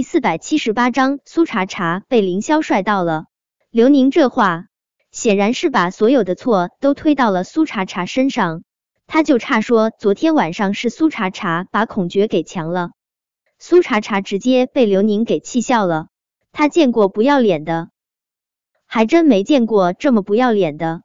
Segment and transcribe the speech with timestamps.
[0.00, 3.26] 第四百七十八章，苏茶茶被凌霄帅到了。
[3.70, 4.68] 刘宁这话
[5.10, 8.62] 显然是把所有的错都推到了苏茶茶身上，
[9.06, 12.92] 他就差说昨天晚上是苏茶茶把孔爵给强了。
[13.58, 16.06] 苏茶茶直接被刘宁给气笑了，
[16.50, 17.90] 他见过不要脸的，
[18.86, 21.02] 还真没见过这么不要脸的。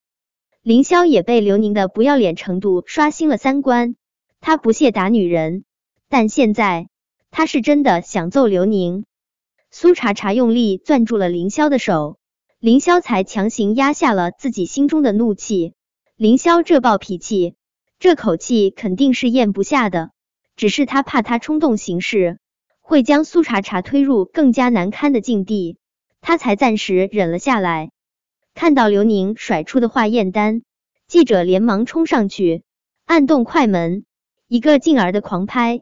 [0.61, 3.97] 凌霄也被刘宁的不要脸程度刷新了三观，
[4.39, 5.65] 他不屑打女人，
[6.07, 6.87] 但现在
[7.37, 9.03] 他是真的想揍刘宁。
[9.69, 12.17] 苏茶茶用力攥住了凌霄的手。
[12.59, 15.73] 凌霄才强行压下了自己心中的怒气。
[16.15, 17.55] 凌霄这暴脾气，
[17.99, 20.11] 这口气肯定是咽不下的。
[20.55, 22.39] 只是他怕他冲动行事，
[22.79, 25.77] 会将苏茶茶推入更加难堪的境地，
[26.21, 27.91] 他才暂时忍了下来。
[28.53, 30.61] 看到刘宁甩出的化验单，
[31.05, 32.63] 记者连忙冲上去，
[33.03, 34.05] 按动快门，
[34.47, 35.81] 一个劲儿的狂拍。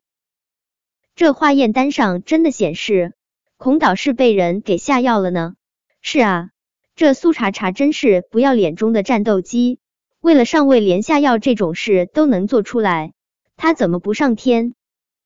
[1.15, 3.13] 这化验单上真的显示，
[3.57, 5.53] 孔导是被人给下药了呢。
[6.01, 6.49] 是啊。
[6.95, 9.79] 这苏茶茶真是不要脸中的战斗机，
[10.21, 13.13] 为了上位连下药这种事都能做出来，
[13.57, 14.75] 他怎么不上天？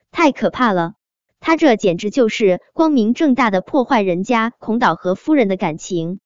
[0.10, 0.94] 太可怕了！
[1.42, 6.22] 他这简直就是光明正大的破坏人家孔导和夫人的感情。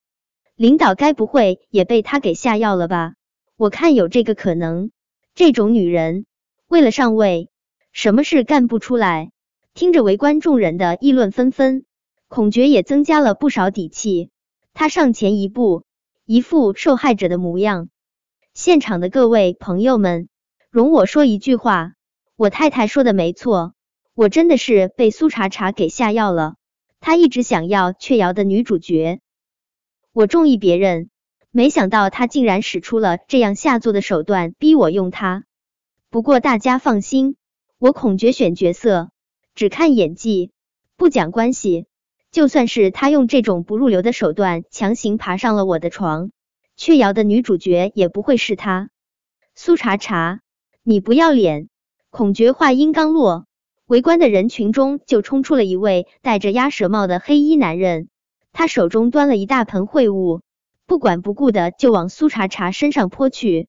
[0.55, 3.13] 领导该不会也被他给下药了吧？
[3.57, 4.91] 我看有这个可能。
[5.33, 6.27] 这种女人
[6.67, 7.49] 为了上位，
[7.91, 9.31] 什么事干不出来？
[9.81, 11.85] 听着围观众人的议论纷纷，
[12.27, 14.29] 孔爵也增加了不少底气。
[14.75, 15.85] 他上前一步，
[16.23, 17.89] 一副受害者的模样。
[18.53, 20.29] 现场的各位朋友们，
[20.69, 21.93] 容我说一句话，
[22.35, 23.73] 我太太说的没错，
[24.13, 26.57] 我真的是被苏茶茶给下药了。
[26.99, 29.19] 她一直想要雀瑶的女主角，
[30.13, 31.09] 我中意别人，
[31.49, 35.45] 没想到她竟然使出了这样下作的手段逼我用她。
[36.11, 37.35] 不过大家放心，
[37.79, 39.09] 我孔爵选角色
[39.55, 40.51] 只看演技，
[40.97, 41.85] 不讲关系。
[42.31, 46.31] 就算是他用这种不入流的手段强行爬上了我的床，
[46.77, 48.89] 雀瑶的女主角也不会是他。
[49.53, 50.39] 苏茶茶，
[50.81, 51.67] 你不要脸！
[52.09, 53.45] 孔爵话音刚落，
[53.85, 58.07] 围观的人群中就冲出了一位戴着鸭舌帽的黑衣男人，
[58.53, 60.41] 他手中端了一大盆秽物，
[60.85, 63.67] 不管不顾的就往苏茶茶身上泼去。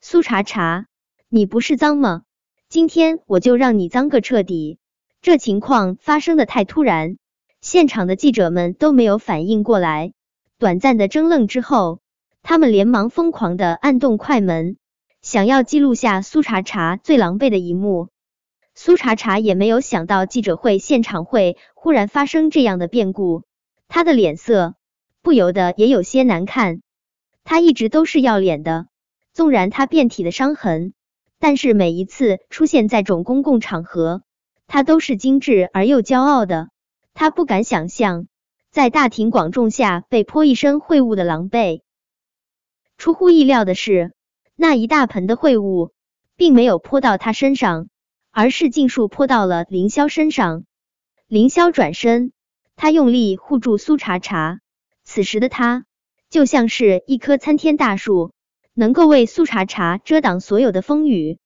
[0.00, 0.86] 苏茶茶，
[1.28, 2.22] 你不是脏吗？
[2.70, 4.78] 今天我就让你脏个彻底！
[5.22, 7.18] 这情况发生的太突然。
[7.60, 10.14] 现场的记者们都没有反应过来，
[10.58, 12.00] 短暂的争愣之后，
[12.42, 14.78] 他们连忙疯狂的按动快门，
[15.20, 18.08] 想要记录下苏茶茶最狼狈的一幕。
[18.74, 23.42] 苏茶茶也没有想到记者会现场会忽然发生这样的变故，
[23.88, 24.74] 他的脸色
[25.20, 26.80] 不由得也有些难看。
[27.44, 28.86] 他一直都是要脸的，
[29.34, 30.94] 纵然他遍体的伤痕，
[31.38, 34.22] 但是每一次出现在种公共场合，
[34.72, 36.68] 他都是精致而又骄傲的。
[37.12, 38.28] 他不敢想象，
[38.70, 41.80] 在大庭广众下被泼一身秽物的狼狈。
[42.96, 44.12] 出乎意料的是，
[44.54, 45.90] 那一大盆的秽物
[46.36, 47.88] 并没有泼到他身上，
[48.30, 50.62] 而是尽数泼到了凌霄身上。
[51.26, 52.30] 凌霄转身，
[52.76, 54.60] 他用力护住苏茶茶。
[55.02, 55.84] 此时的他
[56.28, 58.30] 就像是一棵参天大树，
[58.74, 61.39] 能够为苏茶茶遮挡所有的风雨。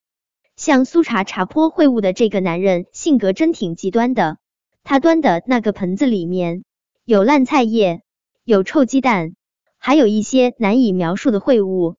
[0.57, 4.39] 像苏茶茶坡秽物的这个男人，性格真挺极端的。
[4.85, 6.63] 他端的那个盆子里面
[7.05, 8.03] 有烂菜叶，
[8.45, 9.35] 有臭鸡蛋，
[9.79, 11.97] 还有一些难以描述的秽物。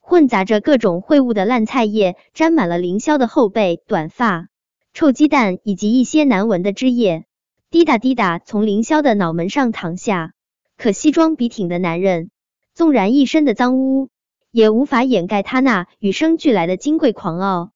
[0.00, 4.48] 混杂着各种秽物的烂菜叶沾满了凌霄的后背、短发，
[4.92, 7.24] 臭鸡蛋以及一些难闻的汁液
[7.70, 10.32] 滴答滴答从凌霄的脑门上淌下。
[10.76, 12.30] 可西装笔挺的男人，
[12.74, 14.08] 纵然一身的脏污，
[14.50, 17.70] 也无法掩盖他那与生俱来的金贵狂傲、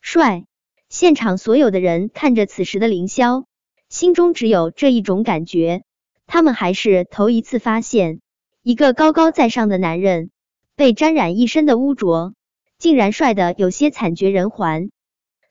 [0.00, 0.44] 帅。
[0.88, 3.44] 现场所有的人看着此时的凌霄。
[3.88, 5.82] 心中只有这一种感觉，
[6.26, 8.20] 他们还是头一次发现，
[8.62, 10.30] 一个高高在上的男人
[10.76, 12.34] 被沾染一身的污浊，
[12.78, 14.92] 竟然帅的有些惨绝人寰。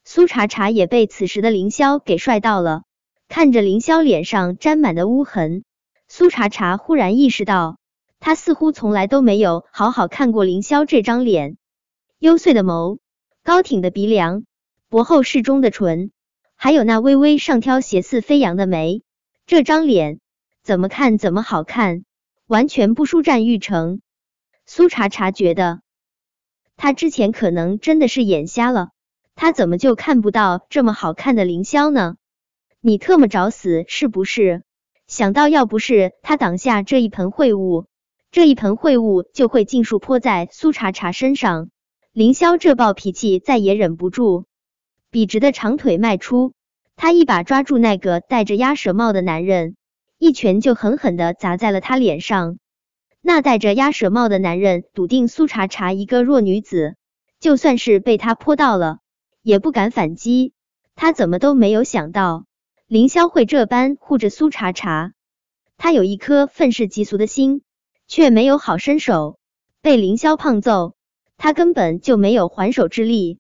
[0.06, 2.84] 苏茶茶也被此时的凌霄给帅到了，
[3.28, 5.64] 看着凌霄脸上沾满的污痕，
[6.08, 7.78] 苏茶茶忽然意识到，
[8.22, 11.58] 他似乎从来都没有好好看过凌霄这张脸，
[12.20, 13.00] 幽邃的眸，
[13.44, 14.46] 高挺的鼻梁，
[14.90, 16.12] 薄厚适中的唇。
[16.56, 19.04] 还有那微微上挑、斜似飞扬的眉，
[19.46, 20.20] 这张脸
[20.64, 22.04] 怎么看怎么好看，
[22.48, 24.02] 完全不输战玉成。
[24.66, 25.82] 苏茶茶觉得，
[26.76, 28.90] 他之前可能真的是眼瞎了，
[29.36, 32.16] 他怎么就看不到这么好看的凌霄呢？
[32.82, 34.64] 你特么找死是不是？
[35.06, 37.86] 想到要不是他挡下这一盆秽物，
[38.32, 41.70] 这一盆秽物就会尽数泼在苏茶茶身上，
[42.12, 44.46] 凌霄这暴脾气再也忍不住。
[45.12, 46.54] 笔直的长腿迈出，
[46.96, 49.76] 他一把抓住那个戴着鸭舌帽的男人，
[50.20, 52.60] 一拳就狠狠的砸在了他脸上。
[53.22, 56.96] 那戴着鸭舌帽的男人笃定苏茶茶一个弱女子，
[57.40, 59.00] 就算是被他泼到了，
[59.42, 60.54] 也不敢反击。
[60.96, 62.46] 他怎么都没有想到
[62.86, 65.14] 凌霄会这般护着苏茶茶。
[65.78, 67.64] 他有一颗愤世嫉俗的心，
[68.08, 69.40] 却没有好身手。
[69.82, 70.94] 被凌霄胖揍，
[71.38, 73.40] 他根本就没有还手之力。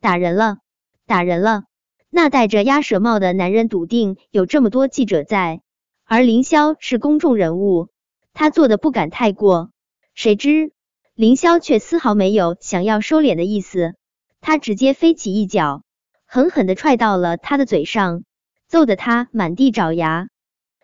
[0.00, 0.58] 打人了，
[1.06, 1.64] 打人了！
[2.10, 5.60] 那戴着鸭舌帽的男人笃定有这么多记者在，
[6.04, 7.88] 而凌霄是公众人物，
[8.34, 9.70] 他做的不敢太过。
[10.14, 10.72] 谁知
[11.14, 13.94] 凌霄却丝毫没有想要收敛的意思，
[14.40, 15.84] 他直接飞起一脚，
[16.26, 18.24] 狠狠的踹到了他的嘴上，
[18.66, 20.28] 揍得他满地找牙。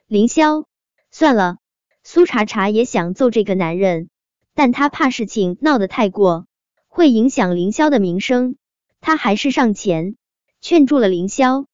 [0.07, 0.67] 凌霄，
[1.11, 1.57] 算了，
[2.05, 4.09] 苏茶茶也想揍这个男人，
[4.55, 6.47] 但他怕事情闹得太过，
[6.87, 8.55] 会影响凌霄的名声，
[9.03, 10.17] 他还是上前。
[10.63, 11.67] 劝住了凌霄，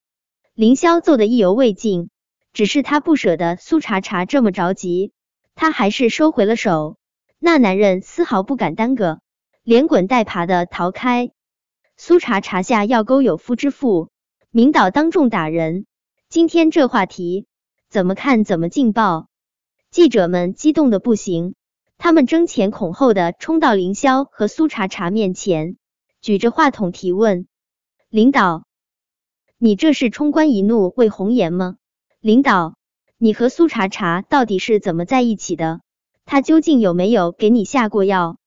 [0.55, 2.09] 凌霄揍得意犹未尽，
[2.55, 5.13] 只是他不舍得苏茶茶这么着急，
[5.55, 6.97] 他还是收回了手。
[7.39, 9.21] 那男人丝毫不敢耽搁，
[9.63, 11.31] 连滚带爬的逃开。
[11.99, 14.09] 苏茶茶下药沟有夫之妇，
[14.51, 15.85] 明导当众打人，
[16.31, 17.47] 今天这话题
[17.91, 19.29] 怎么看怎么劲爆。
[19.91, 21.55] 记者们激动的不行，
[21.99, 25.77] 他们争前恐后的冲到凌霄和苏茶茶面前，
[26.21, 27.47] 举着话筒提问
[28.11, 28.65] ：“领导。”
[29.59, 31.77] 你这是冲冠一怒为红颜吗？
[32.21, 32.77] 领导，
[33.17, 35.81] 你和苏茶茶到底是怎么在一起的？
[36.25, 38.39] 他究竟有没有给你下过药？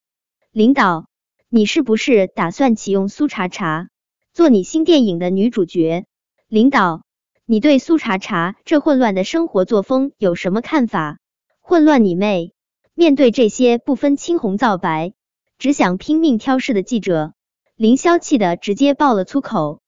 [0.52, 1.08] 领导，
[1.50, 3.90] 你是不是打算启用苏茶茶
[4.34, 6.06] 做你新电影的女主角？
[6.48, 7.04] 领导，
[7.46, 11.20] 你对苏茶茶这混乱的生活作风有什么看法？
[11.60, 12.54] 混乱你妹！
[12.94, 15.14] 面对这些不分青红皂白，
[15.58, 17.34] 只想拼命挑事的记者，
[17.82, 19.82] 凌霄气的直接爆了粗口。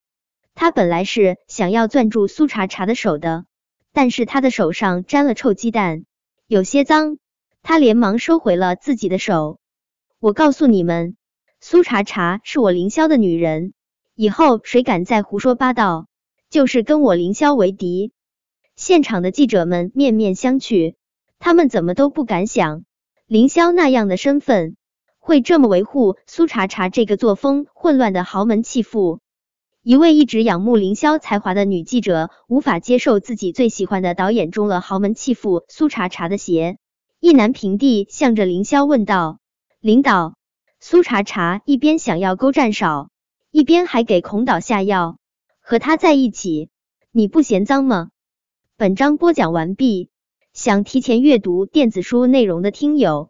[0.55, 3.45] 他本来是想要攥住苏茶茶的手的，
[3.91, 6.03] 但是他的手上沾了臭鸡蛋，
[6.47, 7.19] 有些脏，
[7.61, 9.59] 他连忙收回了自己的手。
[10.19, 11.17] 我告诉你们，
[11.61, 13.73] 苏茶茶是我凌霄的女人，
[14.15, 16.07] 以后谁敢再胡说八道，
[16.49, 18.11] 就是跟我凌霄为敌。
[18.75, 20.95] 现场的记者们面面相觑，
[21.37, 22.85] 他们怎么都不敢想，
[23.27, 24.77] 凌霄那样的身份
[25.25, 29.21] 会这么维护苏茶茶这个作风混乱的豪门弃妇。
[29.81, 36.77] 一位一直仰慕凌霄才华的女记者无法接受自己最喜欢的导演中了豪门弃妇苏茶茶的鞋，
[37.21, 39.39] 意难平地向着凌霄问道
[39.79, 40.35] ：“领导，
[40.81, 43.09] 苏茶茶一边想要勾战少，
[43.49, 45.19] 一边还给孔导下药，
[45.61, 46.67] 和他在一起，
[47.13, 48.09] 你不嫌脏吗？”
[48.75, 50.09] 本章播讲完毕，
[50.51, 53.29] 想提前阅读电子书内容的听友，